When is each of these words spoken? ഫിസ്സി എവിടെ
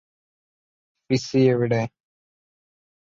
ഫിസ്സി 1.09 1.41
എവിടെ 1.49 1.81